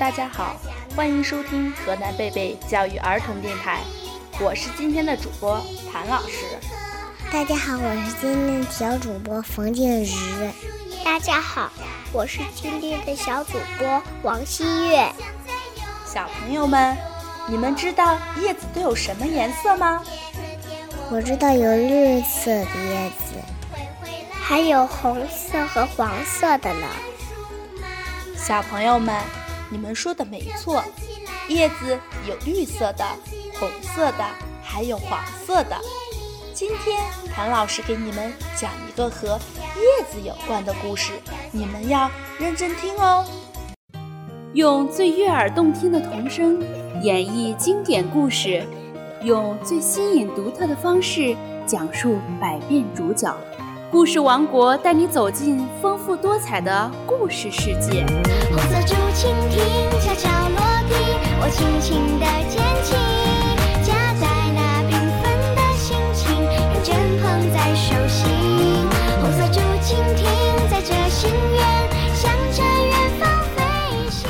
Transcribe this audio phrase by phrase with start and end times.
[0.00, 0.56] 大家好，
[0.96, 3.82] 欢迎收听河南贝贝教育儿童电台，
[4.40, 5.62] 我是今天的主播
[5.92, 6.46] 谭老师。
[7.30, 10.50] 大家好，我是今天的小主播冯静瑜。
[11.04, 11.70] 大家好，
[12.14, 15.06] 我是今天的小主播王希月。
[16.06, 16.96] 小朋友们，
[17.46, 20.02] 你们知道叶子都有什么颜色吗？
[21.10, 23.34] 我知道有绿色的叶子，
[24.32, 26.86] 还有红色和黄色的呢。
[28.34, 29.14] 小朋友们，
[29.72, 30.82] 你们说的没错，
[31.48, 31.96] 叶子
[32.28, 33.04] 有绿色的、
[33.54, 34.24] 红色的，
[34.60, 35.76] 还有黄色的。
[36.52, 37.00] 今天
[37.32, 39.38] 谭老师给你们讲一个和
[39.76, 41.12] 叶子有关的故事，
[41.52, 43.24] 你们要认真听哦。
[44.54, 46.60] 用最悦耳动听的童声
[47.00, 48.66] 演绎经典故事，
[49.22, 53.32] 用最新颖独特的方式讲述百变主角。
[53.88, 58.06] 故事王国带你走进丰富多彩的故事世界。
[58.48, 59.34] 红色竹蜻
[61.52, 62.94] 轻轻地捡起，
[63.84, 65.22] 夹带那缤纷
[65.56, 66.88] 的心情，认真
[67.20, 68.28] 捧在手心。
[69.20, 70.20] 红色竹蜻蜓
[70.70, 71.60] 载着心愿，
[72.14, 73.22] 向着远方
[73.54, 73.58] 飞
[74.10, 74.28] 行。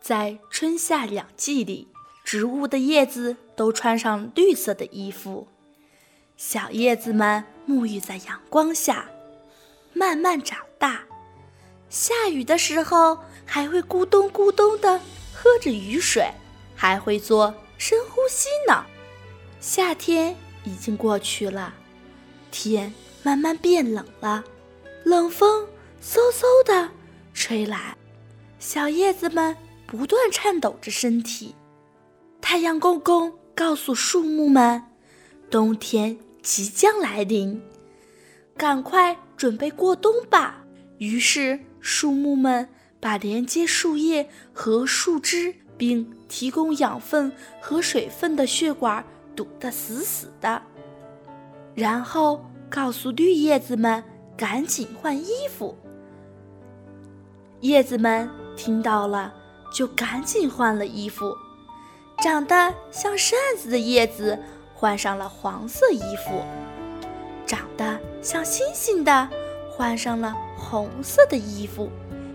[0.00, 1.88] 在春夏两季里，
[2.24, 5.48] 植物的叶子都穿上绿色的衣服，
[6.36, 9.06] 小叶子们沐浴在阳光下，
[9.92, 11.02] 慢慢长大。
[11.88, 15.00] 下雨的时候，还会咕咚咕咚地
[15.42, 16.30] 喝着雨水，
[16.76, 18.84] 还会做深呼吸呢。
[19.58, 21.72] 夏天已经过去了，
[22.50, 24.44] 天慢慢变冷了，
[25.02, 25.66] 冷风
[26.04, 26.90] 嗖嗖地
[27.32, 27.96] 吹来，
[28.58, 31.54] 小叶子们不断颤抖着身体。
[32.42, 34.84] 太阳公公告诉树木们，
[35.50, 37.62] 冬天即将来临，
[38.58, 40.62] 赶快准备过冬吧。
[40.98, 41.58] 于是。
[41.82, 42.68] 树木们
[43.00, 50.60] 把连接树叶和树枝，并提供养分和水分的血管堵得死死的，
[51.74, 54.04] 然后告诉绿叶子们
[54.36, 55.76] 赶紧换衣服。
[57.60, 59.32] 叶子们听到了，
[59.72, 61.34] 就赶紧换了衣服。
[62.22, 64.38] 长得像扇子的叶子
[64.74, 66.44] 换上了黄色衣服，
[67.46, 69.28] 长得像星星的
[69.70, 70.36] 换上了。
[70.62, 71.90] 红色的衣服，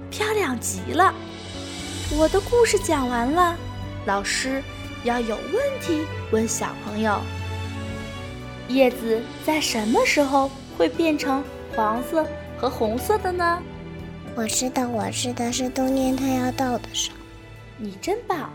[0.10, 1.14] 漂亮极了。
[2.18, 3.56] 我的故事讲完了，
[4.06, 4.62] 老师
[5.04, 7.20] 要有问题问小朋友：
[8.68, 11.44] 叶子在什么时候会变成
[11.76, 12.26] 黄色
[12.58, 13.62] 和红色的呢？
[14.36, 17.18] 我知道，我知道是冬天它要到的时候。
[17.78, 18.50] 你真棒！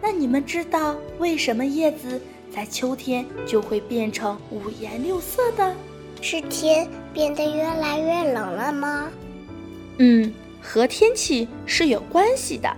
[0.00, 2.20] 那你们知道为什么叶子
[2.54, 5.74] 在秋天就会变成五颜六色的？
[6.20, 9.10] 是天变得越来越冷了吗？
[9.98, 10.32] 嗯，
[10.66, 12.74] 和天气是有关系的，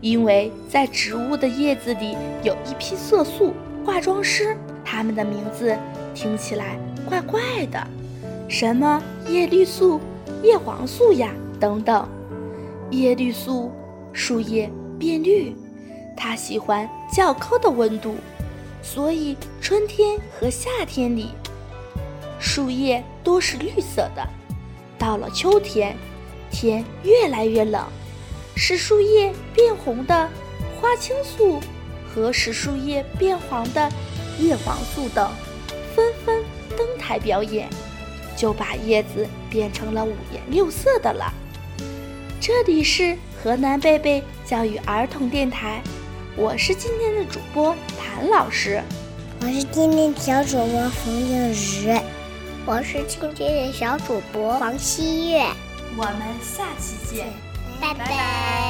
[0.00, 3.52] 因为在植物的叶子里有一批色素
[3.84, 5.76] 化妆师，它们的名字
[6.14, 7.86] 听起来怪怪的，
[8.48, 10.00] 什么叶绿素、
[10.42, 11.30] 叶黄素呀
[11.60, 12.08] 等等。
[12.90, 13.70] 叶绿素，
[14.14, 15.54] 树叶变绿，
[16.16, 18.14] 它喜欢较高的温度，
[18.82, 21.28] 所以春天和夏天里，
[22.40, 24.26] 树叶都是绿色的。
[24.98, 25.94] 到了秋天。
[26.50, 27.84] 天越来越冷，
[28.56, 30.28] 使树叶变红的
[30.80, 31.60] 花青素
[32.06, 33.90] 和使树叶变黄的
[34.38, 35.30] 叶黄素等
[35.94, 36.42] 纷纷
[36.76, 37.68] 登台表演，
[38.36, 41.32] 就把叶子变成了五颜六色的了。
[42.40, 45.82] 这里是河南贝贝教育儿童电台，
[46.36, 48.82] 我是今天的主播谭老师，
[49.42, 52.00] 我是今天小主播冯静瑜，
[52.66, 55.44] 我是今天的小主播王希月。
[55.96, 57.32] 我们下期见，
[57.80, 58.69] 拜拜。